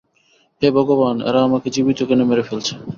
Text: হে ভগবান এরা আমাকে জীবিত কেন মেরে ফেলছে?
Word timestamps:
হে 0.61 0.67
ভগবান 0.77 1.15
এরা 1.29 1.39
আমাকে 1.47 1.67
জীবিত 1.75 1.99
কেন 2.09 2.19
মেরে 2.29 2.43
ফেলছে? 2.47 2.73